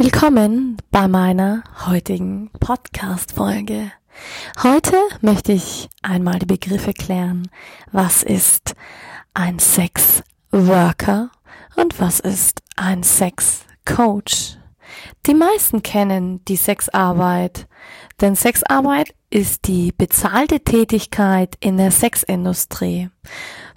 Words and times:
Willkommen 0.00 0.76
bei 0.92 1.08
meiner 1.08 1.64
heutigen 1.84 2.52
Podcast-Folge. 2.60 3.90
Heute 4.62 4.96
möchte 5.22 5.50
ich 5.50 5.88
einmal 6.02 6.38
die 6.38 6.46
Begriffe 6.46 6.92
klären. 6.92 7.50
Was 7.90 8.22
ist 8.22 8.76
ein 9.34 9.58
Sex-Worker 9.58 11.32
und 11.74 11.98
was 11.98 12.20
ist 12.20 12.62
ein 12.76 13.02
Sex-Coach? 13.02 14.58
Die 15.26 15.34
meisten 15.34 15.82
kennen 15.82 16.44
die 16.44 16.54
Sexarbeit, 16.54 17.66
denn 18.20 18.36
Sexarbeit 18.36 19.12
ist 19.30 19.66
die 19.66 19.90
bezahlte 19.90 20.60
Tätigkeit 20.60 21.56
in 21.58 21.76
der 21.76 21.90
Sexindustrie. 21.90 23.10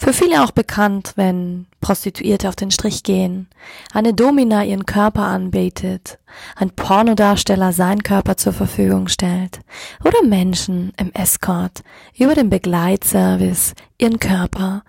Für 0.02 0.14
viele 0.14 0.44
auch 0.44 0.50
bekannt, 0.50 1.14
wenn 1.16 1.68
Prostituierte 1.80 2.50
auf 2.50 2.56
den 2.56 2.72
Strich 2.72 3.04
gehen, 3.04 3.48
eine 3.94 4.16
Domina 4.16 4.64
ihren 4.64 4.88
Körper 4.88 5.22
anbetet, 5.22 6.18
ein 6.56 6.72
Pornodarsteller 6.72 7.72
seinen 7.72 8.02
Körper 8.02 8.36
zur 8.36 8.52
Verfügung 8.52 9.10
stellt 9.10 9.60
oder 10.04 10.24
Menschen 10.24 10.92
im 10.98 11.12
Escort 11.14 11.84
über 12.18 12.34
den 12.34 12.50
Begleitservice 12.50 13.76
ihren 14.00 14.18
Körper 14.18 14.84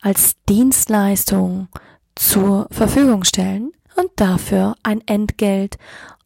als 0.00 0.34
Dienstleistung 0.48 1.68
zur 2.16 2.66
Verfügung 2.72 3.22
stellen 3.22 3.70
und 3.94 4.10
dafür 4.16 4.74
ein 4.82 5.06
Entgelt 5.06 5.78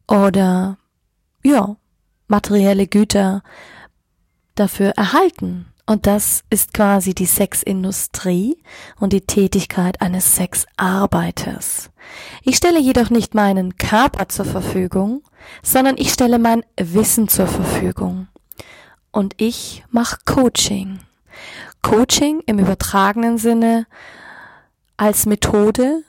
oder 0.07 0.79
ja, 1.43 1.75
materielle 2.27 2.87
Güter 2.87 3.43
dafür 4.55 4.89
erhalten. 4.97 5.67
Und 5.89 6.05
das 6.05 6.43
ist 6.49 6.73
quasi 6.73 7.15
die 7.15 7.25
Sexindustrie 7.25 8.57
und 8.99 9.13
die 9.13 9.21
Tätigkeit 9.21 10.01
eines 10.01 10.35
Sexarbeiters. 10.35 11.91
Ich 12.43 12.57
stelle 12.57 12.79
jedoch 12.79 13.09
nicht 13.09 13.33
meinen 13.33 13.77
Körper 13.77 14.27
zur 14.27 14.43
Verfügung, 14.43 15.23
sondern 15.63 15.95
ich 15.97 16.11
stelle 16.11 16.39
mein 16.39 16.63
Wissen 16.77 17.29
zur 17.29 17.47
Verfügung. 17.47 18.27
Und 19.11 19.35
ich 19.37 19.85
mache 19.89 20.17
Coaching. 20.25 20.99
Coaching 21.81 22.41
im 22.45 22.59
übertragenen 22.59 23.37
Sinne 23.37 23.87
als 24.97 25.25
Methode, 25.25 26.03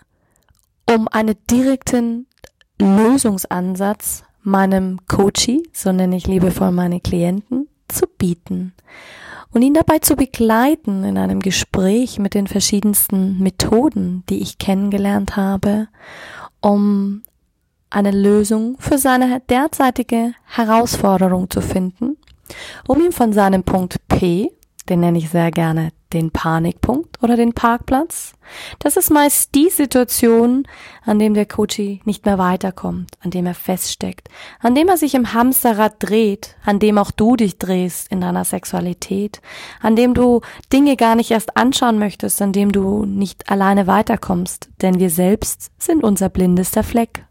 um 0.91 1.07
einen 1.07 1.37
direkten 1.49 2.27
Lösungsansatz 2.81 4.25
meinem 4.43 5.07
Coachie, 5.07 5.63
so 5.73 5.93
nenne 5.93 6.17
ich 6.17 6.27
liebevoll 6.27 6.73
meine 6.73 7.01
Klienten, 7.01 7.69
zu 7.87 8.09
bieten 8.09 8.75
und 9.53 9.63
ihn 9.63 9.75
dabei 9.75 9.99
zu 9.99 10.17
begleiten 10.17 11.05
in 11.05 11.19
einem 11.19 11.41
Gespräch 11.41 12.19
mit 12.19 12.35
den 12.35 12.47
verschiedensten 12.47 13.39
Methoden, 13.43 14.25
die 14.29 14.41
ich 14.41 14.59
kennengelernt 14.59 15.37
habe, 15.37 15.89
um 16.61 17.23
eine 17.91 18.11
Lösung 18.11 18.77
für 18.79 18.99
seine 18.99 19.41
derzeitige 19.49 20.33
Herausforderung 20.45 21.49
zu 21.49 21.61
finden, 21.61 22.17
um 22.87 23.01
ihn 23.01 23.13
von 23.13 23.33
seinem 23.33 23.63
Punkt 23.63 24.07
P, 24.09 24.51
den 24.89 25.01
nenne 25.01 25.19
ich 25.19 25.31
sehr 25.31 25.51
gerne 25.51 25.93
den 26.13 26.31
Panikpunkt 26.31 27.23
oder 27.23 27.37
den 27.37 27.53
Parkplatz. 27.53 28.33
Das 28.79 28.97
ist 28.97 29.11
meist 29.11 29.55
die 29.55 29.69
Situation, 29.69 30.67
an 31.05 31.19
dem 31.19 31.35
der 31.35 31.47
Coachie 31.47 32.01
nicht 32.05 32.25
mehr 32.25 32.39
weiterkommt, 32.39 33.11
an 33.21 33.31
dem 33.31 33.47
er 33.47 33.55
feststeckt, 33.55 34.29
an 34.61 34.75
dem 34.75 34.89
er 34.89 34.97
sich 34.97 35.15
im 35.15 35.35
Hamsterrad 35.35 35.97
dreht, 35.99 36.57
an 36.65 36.79
dem 36.79 36.97
auch 36.99 37.11
du 37.11 37.37
dich 37.37 37.59
drehst 37.59 38.11
in 38.11 38.21
deiner 38.21 38.45
Sexualität, 38.45 39.43
an 39.83 39.97
dem 39.97 40.15
du 40.15 40.41
Dinge 40.73 40.97
gar 40.97 41.15
nicht 41.15 41.31
erst 41.31 41.57
anschauen 41.57 41.99
möchtest, 41.99 42.41
an 42.41 42.53
dem 42.53 42.73
du 42.73 43.05
nicht 43.05 43.51
alleine 43.51 43.87
weiterkommst, 43.87 44.71
denn 44.81 44.99
wir 44.99 45.11
selbst 45.11 45.71
sind 45.79 46.03
unser 46.03 46.29
blindester 46.31 46.83
Fleck. 46.83 47.25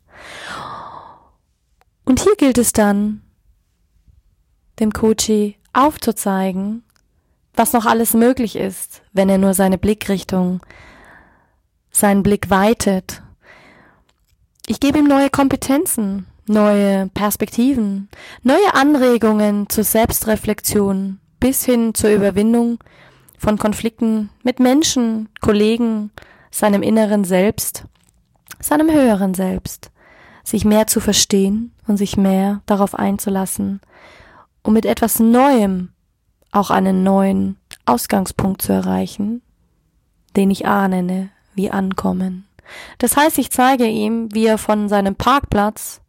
Und 2.06 2.22
hier 2.22 2.36
gilt 2.38 2.58
es 2.58 2.74
dann, 2.74 3.22
dem 4.80 4.94
Coachie 4.94 5.58
aufzuzeigen, 5.74 6.84
was 7.58 7.74
noch 7.74 7.86
alles 7.86 8.14
möglich 8.14 8.56
ist, 8.56 9.02
wenn 9.14 9.30
er 9.30 9.38
nur 9.38 9.54
seine 9.54 9.78
Blickrichtung, 9.78 10.62
seinen 11.92 12.24
Blick 12.24 12.50
weitet. 12.50 13.24
Ich 14.68 14.80
gebe 14.80 15.00
ihm 15.00 15.08
neue 15.08 15.30
Kompetenzen, 15.30 16.28
neue 16.46 17.08
Perspektiven, 17.10 18.10
neue 18.44 18.74
Anregungen 18.74 19.70
zur 19.70 19.84
Selbstreflexion 19.84 21.20
bis 21.40 21.66
hin 21.66 21.94
zur 21.94 22.12
Überwindung 22.12 22.80
von 23.38 23.58
Konflikten 23.58 24.30
mit 24.44 24.60
Menschen, 24.60 25.30
Kollegen, 25.42 26.12
seinem 26.52 26.82
inneren 26.82 27.24
Selbst, 27.24 27.86
seinem 28.60 28.92
höheren 28.92 29.34
Selbst, 29.34 29.92
sich 30.44 30.66
mehr 30.66 30.88
zu 30.88 31.00
verstehen 31.00 31.74
und 31.88 31.98
sich 31.98 32.18
mehr 32.18 32.62
darauf 32.66 32.96
einzulassen, 32.96 33.82
um 34.64 34.74
mit 34.74 34.86
etwas 34.86 35.20
Neuem 35.20 35.90
auch 36.52 36.70
einen 36.70 37.04
neuen 37.04 37.58
Ausgangspunkt 37.86 38.62
zu 38.62 38.74
erreichen, 38.74 39.42
den 40.36 40.52
ich 40.52 40.66
A 40.66 40.88
nenne, 40.88 41.30
wie 41.56 41.72
ankommen. 41.72 42.48
Das 42.98 43.16
heißt, 43.16 43.38
ich 43.38 43.52
zeige 43.52 43.88
ihm, 43.88 44.34
wie 44.34 44.46
er 44.46 44.58
von 44.58 44.90
seinem 44.90 45.16
Parkplatz 45.16 46.02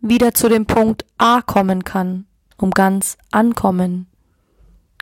wieder 0.00 0.34
zu 0.34 0.48
dem 0.48 0.66
Punkt 0.66 1.04
A 1.18 1.42
kommen 1.42 1.84
kann, 1.84 2.26
um 2.56 2.70
ganz 2.70 3.16
ankommen 3.30 4.06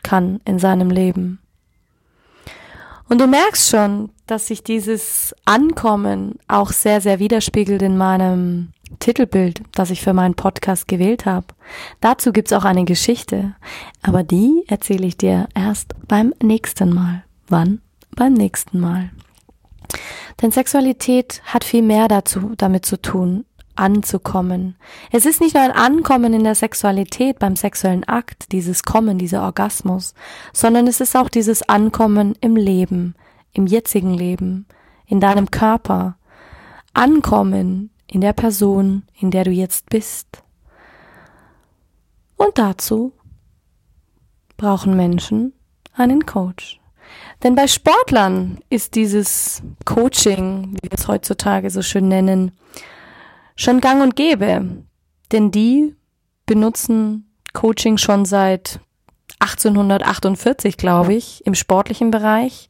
kann 0.03 0.39
in 0.45 0.59
seinem 0.59 0.89
Leben. 0.89 1.39
Und 3.07 3.19
du 3.19 3.27
merkst 3.27 3.69
schon, 3.69 4.11
dass 4.27 4.47
sich 4.47 4.63
dieses 4.63 5.35
Ankommen 5.45 6.37
auch 6.47 6.71
sehr, 6.71 7.01
sehr 7.01 7.19
widerspiegelt 7.19 7.81
in 7.81 7.97
meinem 7.97 8.71
Titelbild, 8.99 9.61
das 9.73 9.91
ich 9.91 10.01
für 10.01 10.13
meinen 10.13 10.33
Podcast 10.33 10.87
gewählt 10.87 11.25
habe. 11.25 11.47
Dazu 12.01 12.31
gibt's 12.31 12.53
auch 12.53 12.65
eine 12.65 12.85
Geschichte, 12.85 13.55
aber 14.01 14.23
die 14.23 14.63
erzähle 14.67 15.05
ich 15.05 15.17
dir 15.17 15.47
erst 15.53 15.93
beim 16.07 16.33
nächsten 16.41 16.93
Mal. 16.93 17.23
Wann? 17.47 17.81
Beim 18.15 18.33
nächsten 18.33 18.79
Mal. 18.79 19.11
Denn 20.41 20.51
Sexualität 20.51 21.41
hat 21.45 21.63
viel 21.63 21.81
mehr 21.81 22.07
dazu, 22.07 22.53
damit 22.57 22.85
zu 22.85 23.01
tun, 23.01 23.45
anzukommen. 23.75 24.75
Es 25.11 25.25
ist 25.25 25.41
nicht 25.41 25.55
nur 25.55 25.63
ein 25.63 25.71
Ankommen 25.71 26.33
in 26.33 26.43
der 26.43 26.55
Sexualität 26.55 27.39
beim 27.39 27.55
sexuellen 27.55 28.03
Akt, 28.03 28.51
dieses 28.51 28.83
Kommen, 28.83 29.17
dieser 29.17 29.43
Orgasmus, 29.43 30.13
sondern 30.53 30.85
es 30.87 30.99
ist 30.99 31.15
auch 31.15 31.29
dieses 31.29 31.67
Ankommen 31.67 32.35
im 32.41 32.55
Leben, 32.55 33.15
im 33.53 33.67
jetzigen 33.67 34.13
Leben, 34.13 34.67
in 35.05 35.19
deinem 35.19 35.49
Körper. 35.49 36.17
Ankommen 36.93 37.91
in 38.11 38.21
der 38.21 38.33
Person, 38.33 39.03
in 39.19 39.31
der 39.31 39.43
du 39.43 39.51
jetzt 39.51 39.89
bist. 39.89 40.43
Und 42.37 42.57
dazu 42.57 43.13
brauchen 44.57 44.95
Menschen 44.95 45.53
einen 45.93 46.25
Coach. 46.25 46.79
Denn 47.43 47.55
bei 47.55 47.67
Sportlern 47.67 48.59
ist 48.69 48.95
dieses 48.95 49.61
Coaching, 49.85 50.77
wie 50.81 50.91
wir 50.91 50.97
es 50.97 51.07
heutzutage 51.07 51.69
so 51.69 51.81
schön 51.81 52.07
nennen, 52.07 52.51
schon 53.55 53.81
gang 53.81 54.01
und 54.01 54.15
gäbe. 54.15 54.83
Denn 55.31 55.51
die 55.51 55.95
benutzen 56.45 57.31
Coaching 57.53 57.97
schon 57.97 58.25
seit 58.25 58.79
1848, 59.39 60.77
glaube 60.77 61.13
ich, 61.13 61.45
im 61.45 61.55
sportlichen 61.55 62.11
Bereich. 62.11 62.69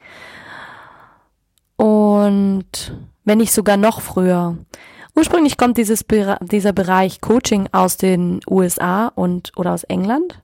Und 1.76 2.98
wenn 3.24 3.38
nicht 3.40 3.54
sogar 3.54 3.78
noch 3.78 4.02
früher. 4.02 4.58
Ursprünglich 5.16 5.58
kommt 5.58 5.78
dieses, 5.78 6.06
dieser 6.42 6.74
Bereich 6.74 7.22
Coaching 7.22 7.70
aus 7.72 7.98
den 7.98 8.40
USA 8.50 9.08
und 9.08 9.52
oder 9.56 9.74
aus 9.74 9.84
England. 9.84 10.42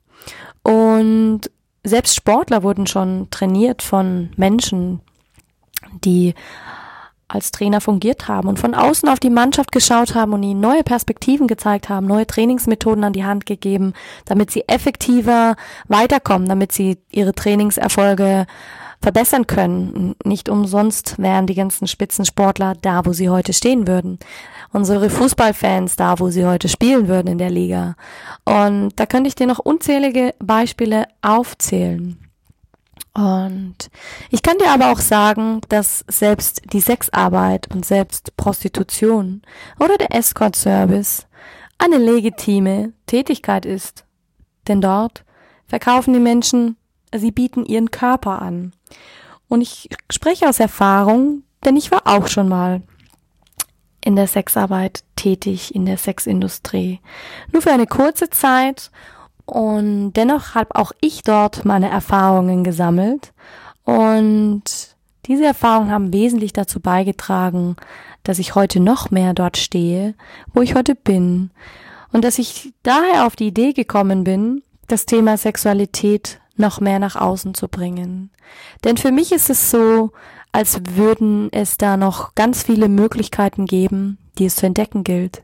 Und 0.64 1.42
selbst 1.84 2.16
Sportler 2.16 2.64
wurden 2.64 2.88
schon 2.88 3.30
trainiert 3.30 3.82
von 3.82 4.32
Menschen, 4.38 5.02
die 6.04 6.34
als 7.28 7.52
Trainer 7.52 7.82
fungiert 7.82 8.28
haben 8.28 8.48
und 8.48 8.60
von 8.60 8.76
außen 8.76 9.10
auf 9.10 9.20
die 9.20 9.30
Mannschaft 9.30 9.72
geschaut 9.72 10.14
haben 10.14 10.34
und 10.34 10.44
ihnen 10.44 10.60
neue 10.60 10.84
Perspektiven 10.84 11.48
gezeigt 11.48 11.90
haben, 11.90 12.06
neue 12.06 12.28
Trainingsmethoden 12.28 13.04
an 13.04 13.14
die 13.14 13.26
Hand 13.26 13.46
gegeben, 13.46 13.94
damit 14.26 14.52
sie 14.52 14.64
effektiver 14.68 15.56
weiterkommen, 15.88 16.48
damit 16.48 16.72
sie 16.72 16.98
ihre 17.10 17.34
Trainingserfolge 17.34 18.46
verbessern 19.06 19.46
können. 19.46 20.16
Nicht 20.24 20.50
umsonst 20.50 21.20
wären 21.20 21.46
die 21.46 21.54
ganzen 21.54 21.86
Spitzensportler 21.86 22.74
da, 22.82 23.06
wo 23.06 23.14
sie 23.14 23.30
heute 23.30 23.54
stehen 23.54 23.88
würden. 23.88 24.18
Unsere 24.74 25.12
Fußballfans 25.12 25.96
da, 25.96 26.20
wo 26.20 26.32
sie 26.32 26.44
heute 26.44 26.70
spielen 26.70 27.08
würden 27.08 27.28
in 27.28 27.38
der 27.38 27.52
Liga. 27.52 27.98
Und 28.46 28.94
da 28.96 29.06
könnte 29.06 29.28
ich 29.28 29.36
dir 29.36 29.46
noch 29.46 29.60
unzählige 29.60 30.34
Beispiele 30.40 31.06
aufzählen. 31.22 32.18
Und 33.14 33.92
ich 34.32 34.42
kann 34.42 34.58
dir 34.58 34.72
aber 34.72 34.92
auch 34.92 35.00
sagen, 35.00 35.62
dass 35.70 36.04
selbst 36.08 36.64
die 36.74 36.80
Sexarbeit 36.82 37.68
und 37.76 37.86
selbst 37.86 38.36
Prostitution 38.38 39.44
oder 39.80 40.00
der 40.00 40.16
Escort-Service 40.16 41.28
eine 41.78 42.00
legitime 42.00 42.94
Tätigkeit 43.06 43.68
ist. 43.68 44.04
Denn 44.68 44.82
dort 44.82 45.26
verkaufen 45.68 46.12
die 46.12 46.20
Menschen, 46.20 46.78
sie 47.14 47.30
bieten 47.30 47.66
ihren 47.66 47.92
Körper 47.92 48.42
an. 48.42 48.74
Und 49.48 49.62
ich 49.62 49.90
spreche 50.12 50.50
aus 50.50 50.60
Erfahrung, 50.60 51.44
denn 51.64 51.78
ich 51.78 51.92
war 51.92 52.02
auch 52.06 52.28
schon 52.28 52.50
mal 52.50 52.82
in 54.04 54.16
der 54.16 54.28
Sexarbeit 54.28 55.04
tätig, 55.16 55.74
in 55.74 55.86
der 55.86 55.98
Sexindustrie. 55.98 57.00
Nur 57.52 57.62
für 57.62 57.72
eine 57.72 57.88
kurze 57.88 58.30
Zeit 58.30 58.92
und 59.46 60.14
dennoch 60.14 60.56
habe 60.56 60.76
auch 60.76 60.92
ich 61.02 61.22
dort 61.22 61.66
meine 61.66 61.90
Erfahrungen 61.90 62.64
gesammelt. 62.64 63.34
Und 63.84 64.64
diese 65.28 65.46
Erfahrungen 65.46 65.92
haben 65.92 66.14
wesentlich 66.14 66.54
dazu 66.54 66.80
beigetragen, 66.80 67.76
dass 68.24 68.40
ich 68.40 68.56
heute 68.56 68.80
noch 68.80 69.12
mehr 69.12 69.34
dort 69.34 69.58
stehe, 69.58 70.16
wo 70.54 70.62
ich 70.62 70.76
heute 70.76 70.96
bin. 70.96 71.52
Und 72.12 72.24
dass 72.24 72.40
ich 72.40 72.74
daher 72.84 73.26
auf 73.26 73.36
die 73.36 73.48
Idee 73.48 73.74
gekommen 73.74 74.24
bin, 74.24 74.64
das 74.88 75.06
Thema 75.06 75.38
Sexualität 75.38 76.40
noch 76.58 76.80
mehr 76.80 77.00
nach 77.00 77.16
außen 77.16 77.54
zu 77.54 77.68
bringen. 77.68 78.32
Denn 78.84 78.98
für 78.98 79.12
mich 79.12 79.32
ist 79.32 79.50
es 79.50 79.72
so, 79.72 80.12
als 80.52 80.80
würden 80.96 81.50
es 81.52 81.78
da 81.78 81.98
noch 81.98 82.36
ganz 82.36 82.64
viele 82.64 82.88
Möglichkeiten 82.88 83.66
geben, 83.66 84.18
die 84.38 84.46
es 84.46 84.56
zu 84.56 84.66
entdecken 84.66 85.04
gilt. 85.04 85.44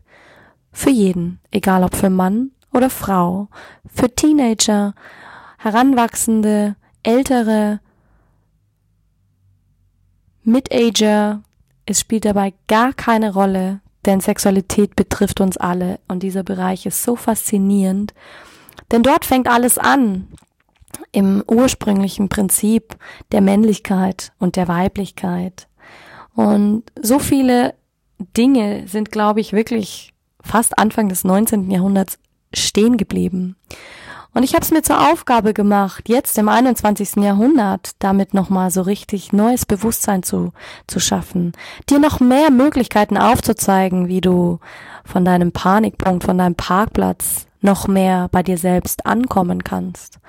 Für 0.71 0.89
jeden, 0.89 1.39
egal 1.51 1.83
ob 1.83 1.95
für 1.95 2.09
Mann 2.09 2.51
oder 2.73 2.89
Frau, 2.89 3.49
für 3.93 4.13
Teenager, 4.13 4.93
Heranwachsende, 5.57 6.75
Ältere, 7.03 7.81
Mid-Ager, 10.43 11.41
es 11.85 11.99
spielt 11.99 12.25
dabei 12.25 12.53
gar 12.67 12.93
keine 12.93 13.33
Rolle, 13.33 13.81
denn 14.05 14.21
Sexualität 14.21 14.95
betrifft 14.95 15.41
uns 15.41 15.57
alle. 15.57 15.99
Und 16.07 16.23
dieser 16.23 16.43
Bereich 16.43 16.85
ist 16.85 17.03
so 17.03 17.15
faszinierend, 17.15 18.13
denn 18.91 19.03
dort 19.03 19.25
fängt 19.25 19.47
alles 19.47 19.77
an 19.77 20.27
im 21.11 21.43
ursprünglichen 21.47 22.29
Prinzip 22.29 22.95
der 23.31 23.41
Männlichkeit 23.41 24.31
und 24.39 24.55
der 24.55 24.67
Weiblichkeit. 24.67 25.67
Und 26.35 26.83
so 27.01 27.19
viele 27.19 27.73
Dinge 28.37 28.87
sind, 28.87 29.11
glaube 29.11 29.39
ich, 29.39 29.53
wirklich 29.53 30.13
fast 30.41 30.77
Anfang 30.77 31.09
des 31.09 31.23
19. 31.23 31.69
Jahrhunderts 31.69 32.19
stehen 32.53 32.97
geblieben. 32.97 33.55
Und 34.33 34.43
ich 34.43 34.53
habe 34.53 34.63
es 34.63 34.71
mir 34.71 34.81
zur 34.81 35.11
Aufgabe 35.11 35.53
gemacht, 35.53 36.07
jetzt 36.07 36.37
im 36.37 36.47
21. 36.47 37.17
Jahrhundert 37.17 37.91
damit 37.99 38.33
nochmal 38.33 38.71
so 38.71 38.81
richtig 38.81 39.33
neues 39.33 39.65
Bewusstsein 39.65 40.23
zu, 40.23 40.53
zu 40.87 41.01
schaffen, 41.01 41.51
dir 41.89 41.99
noch 41.99 42.21
mehr 42.21 42.49
Möglichkeiten 42.49 43.17
aufzuzeigen, 43.17 44.07
wie 44.07 44.21
du 44.21 44.59
von 45.03 45.25
deinem 45.25 45.51
Panikpunkt, 45.51 46.23
von 46.23 46.37
deinem 46.37 46.55
Parkplatz 46.55 47.47
noch 47.61 47.87
mehr 47.87 48.27
bei 48.31 48.43
dir 48.43 48.57
selbst 48.57 49.05
ankommen 49.05 49.63
kannst. 49.63 50.19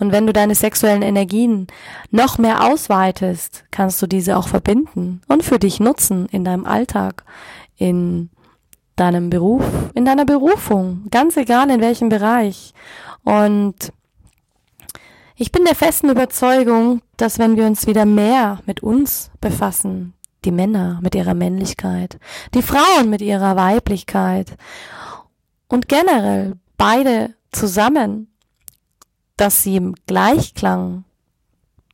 Und 0.00 0.10
wenn 0.10 0.26
du 0.26 0.32
deine 0.32 0.54
sexuellen 0.54 1.02
Energien 1.02 1.66
noch 2.10 2.38
mehr 2.38 2.64
ausweitest, 2.64 3.64
kannst 3.70 4.00
du 4.02 4.06
diese 4.06 4.36
auch 4.36 4.48
verbinden 4.48 5.20
und 5.28 5.44
für 5.44 5.58
dich 5.58 5.80
nutzen 5.80 6.26
in 6.30 6.44
deinem 6.44 6.64
Alltag, 6.64 7.24
in 7.76 8.30
deinem 8.96 9.30
Beruf, 9.30 9.64
in 9.94 10.04
deiner 10.04 10.24
Berufung, 10.24 11.06
ganz 11.10 11.36
egal 11.36 11.70
in 11.70 11.80
welchem 11.80 12.08
Bereich. 12.08 12.74
Und 13.22 13.92
ich 15.36 15.52
bin 15.52 15.64
der 15.64 15.76
festen 15.76 16.08
Überzeugung, 16.08 17.00
dass 17.16 17.38
wenn 17.38 17.56
wir 17.56 17.66
uns 17.66 17.86
wieder 17.86 18.06
mehr 18.06 18.58
mit 18.66 18.82
uns 18.82 19.30
befassen, 19.40 20.14
die 20.44 20.50
Männer 20.50 20.98
mit 21.02 21.14
ihrer 21.14 21.34
Männlichkeit, 21.34 22.18
die 22.54 22.62
Frauen 22.62 23.10
mit 23.10 23.20
ihrer 23.20 23.54
Weiblichkeit 23.54 24.56
und 25.68 25.88
generell 25.88 26.54
beide 26.78 27.34
zusammen, 27.52 28.28
dass 29.36 29.62
sie 29.62 29.76
im 29.76 29.94
Gleichklang 30.06 31.04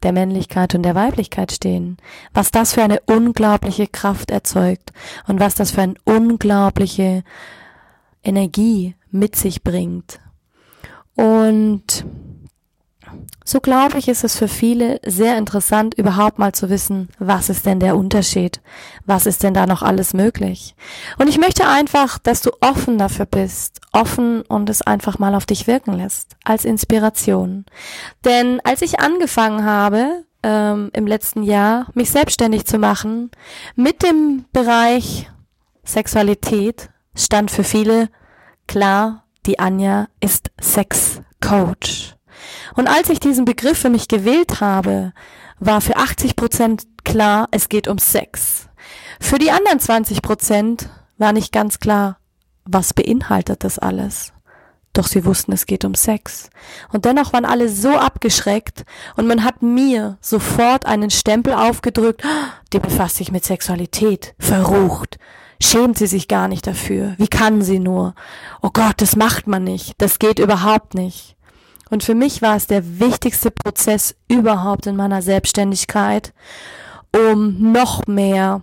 der 0.05 0.13
Männlichkeit 0.13 0.75
und 0.75 0.83
der 0.83 0.95
Weiblichkeit 0.95 1.51
stehen, 1.51 1.97
was 2.33 2.51
das 2.51 2.75
für 2.75 2.83
eine 2.83 3.01
unglaubliche 3.07 3.87
Kraft 3.87 4.31
erzeugt 4.31 4.93
und 5.27 5.41
was 5.41 5.55
das 5.55 5.73
für 5.73 5.83
eine 5.83 5.95
unglaubliche 6.05 7.25
Energie 8.23 8.95
mit 9.11 9.35
sich 9.35 9.63
bringt. 9.63 10.21
Und 11.17 12.05
so 13.45 13.61
glaube 13.61 13.99
ich, 13.99 14.09
ist 14.09 14.25
es 14.25 14.37
für 14.37 14.49
viele 14.49 15.01
sehr 15.05 15.37
interessant, 15.37 15.95
überhaupt 15.95 16.39
mal 16.39 16.53
zu 16.53 16.71
wissen, 16.71 17.09
was 17.19 17.51
ist 17.51 17.67
denn 17.67 17.79
der 17.79 17.97
Unterschied? 17.97 18.61
Was 19.05 19.27
ist 19.27 19.43
denn 19.43 19.53
da 19.53 19.67
noch 19.67 19.83
alles 19.83 20.15
möglich? 20.15 20.75
Und 21.19 21.29
ich 21.29 21.39
möchte 21.39 21.69
einfach, 21.69 22.19
dass 22.19 22.41
du 22.41 22.51
offen 22.61 22.97
dafür 22.97 23.27
bist, 23.27 23.81
offen 23.93 24.43
und 24.43 24.71
es 24.71 24.83
einfach 24.83 25.19
mal 25.19 25.35
auf 25.35 25.45
dich 25.45 25.67
wirken 25.67 25.93
lässt, 25.93 26.37
als 26.43 26.65
Inspiration. 26.65 27.67
Denn 28.25 28.61
als 28.65 28.81
ich 28.81 29.01
angefangen 29.01 29.65
habe, 29.65 30.25
ähm, 30.43 30.91
im 30.93 31.07
letzten 31.07 31.43
Jahr, 31.43 31.87
mich 31.95 32.11
selbstständig 32.11 32.65
zu 32.65 32.79
machen, 32.79 33.31
mit 33.77 34.03
dem 34.03 34.47
Bereich 34.53 35.31
Sexualität, 35.85 36.91
stand 37.15 37.51
für 37.51 37.65
viele 37.65 38.09
klar, 38.67 39.25
die 39.47 39.59
Anja 39.59 40.09
ist 40.21 40.51
Sexcoach. 40.61 42.15
Und 42.75 42.89
als 42.89 43.09
ich 43.11 43.21
diesen 43.21 43.45
Begriff 43.45 43.79
für 43.79 43.91
mich 43.91 44.09
gewählt 44.09 44.61
habe, 44.61 45.13
war 45.59 45.81
für 45.81 45.97
80 45.97 46.37
Prozent 46.37 46.87
klar, 47.05 47.49
es 47.51 47.69
geht 47.69 47.89
um 47.89 47.99
Sex. 47.99 48.69
Für 49.21 49.39
die 49.39 49.51
anderen 49.51 49.81
20 49.81 50.23
Prozent 50.23 50.89
war 51.19 51.33
nicht 51.33 51.53
ganz 51.53 51.79
klar, 51.79 52.19
was 52.65 52.95
beinhaltet 52.95 53.65
das 53.65 53.79
alles. 53.79 54.33
Doch 54.95 55.09
sie 55.09 55.25
wussten, 55.25 55.53
es 55.53 55.67
geht 55.67 55.85
um 55.85 55.95
Sex. 55.95 56.51
Und 56.93 57.05
dennoch 57.05 57.33
waren 57.33 57.45
alle 57.45 57.69
so 57.69 57.97
abgeschreckt 57.97 58.85
und 59.17 59.27
man 59.27 59.43
hat 59.43 59.61
mir 59.61 60.19
sofort 60.21 60.87
einen 60.87 61.11
Stempel 61.11 61.53
aufgedrückt, 61.53 62.23
die 62.73 62.79
befasst 62.79 63.17
sich 63.17 63.33
mit 63.33 63.45
Sexualität, 63.45 64.35
verrucht. 64.39 65.19
Schämt 65.61 65.99
sie 65.99 66.07
sich 66.07 66.29
gar 66.29 66.49
nicht 66.49 66.67
dafür. 66.67 67.15
Wie 67.19 67.29
kann 67.29 67.63
sie 67.63 67.79
nur? 67.81 68.15
Oh 68.63 68.71
Gott, 68.73 68.95
das 68.99 69.17
macht 69.17 69.47
man 69.47 69.65
nicht. 69.65 69.95
Das 69.99 70.19
geht 70.19 70.39
überhaupt 70.39 70.95
nicht. 70.95 71.34
Und 71.95 72.03
für 72.03 72.17
mich 72.17 72.43
war 72.43 72.57
es 72.57 72.67
der 72.67 72.99
wichtigste 72.99 73.53
Prozess 73.53 74.17
überhaupt 74.27 74.89
in 74.89 74.97
meiner 74.97 75.23
Selbstständigkeit, 75.23 76.33
um 77.15 77.71
noch 77.71 78.09
mehr 78.09 78.63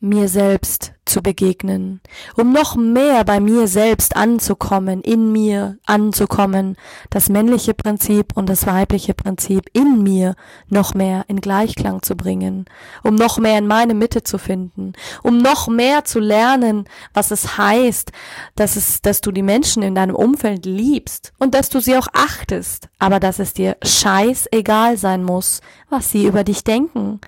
mir 0.00 0.26
selbst 0.26 0.94
zu 1.08 1.22
begegnen, 1.22 2.00
um 2.36 2.52
noch 2.52 2.76
mehr 2.76 3.24
bei 3.24 3.40
mir 3.40 3.66
selbst 3.66 4.16
anzukommen, 4.16 5.00
in 5.00 5.32
mir 5.32 5.78
anzukommen, 5.86 6.76
das 7.10 7.28
männliche 7.28 7.74
Prinzip 7.74 8.36
und 8.36 8.48
das 8.48 8.66
weibliche 8.66 9.14
Prinzip 9.14 9.70
in 9.72 10.02
mir 10.02 10.36
noch 10.68 10.94
mehr 10.94 11.24
in 11.28 11.40
Gleichklang 11.40 12.02
zu 12.02 12.16
bringen, 12.16 12.66
um 13.02 13.14
noch 13.14 13.38
mehr 13.38 13.58
in 13.58 13.66
meine 13.66 13.94
Mitte 13.94 14.22
zu 14.22 14.38
finden, 14.38 14.92
um 15.22 15.38
noch 15.38 15.68
mehr 15.68 16.04
zu 16.04 16.20
lernen, 16.20 16.84
was 17.14 17.30
es 17.30 17.58
heißt, 17.58 18.12
dass 18.54 18.76
es, 18.76 19.02
dass 19.02 19.20
du 19.20 19.32
die 19.32 19.42
Menschen 19.42 19.82
in 19.82 19.94
deinem 19.94 20.14
Umfeld 20.14 20.66
liebst 20.66 21.32
und 21.38 21.54
dass 21.54 21.68
du 21.68 21.80
sie 21.80 21.96
auch 21.96 22.08
achtest, 22.12 22.88
aber 22.98 23.20
dass 23.20 23.38
es 23.38 23.54
dir 23.54 23.76
scheißegal 23.82 24.96
sein 24.96 25.24
muss, 25.24 25.60
was 25.88 26.10
sie 26.10 26.26
über 26.26 26.44
dich 26.44 26.64
denken 26.64 27.20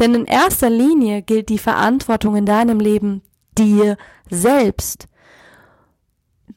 denn 0.00 0.14
in 0.14 0.24
erster 0.24 0.70
Linie 0.70 1.22
gilt 1.22 1.48
die 1.48 1.58
Verantwortung 1.58 2.34
in 2.34 2.46
deinem 2.46 2.80
Leben 2.80 3.22
dir 3.56 3.96
selbst. 4.30 5.06